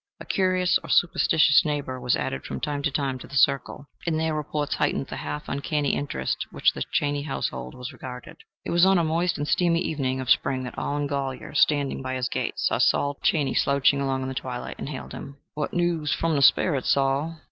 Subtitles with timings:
[0.19, 4.19] A curious or superstitious neighbor was added from time to time to the circle, and
[4.19, 8.37] their reports heightened the half uncanny interest with which the Chaney house was regarded.
[8.65, 12.15] It was on a moist and steamy evening of spring that Allen Golyer, standing by
[12.15, 16.11] his gate, saw Saul Chaney slouching along in the twilight, and hailed him: "What news
[16.11, 17.37] from the sperrits, Saul?"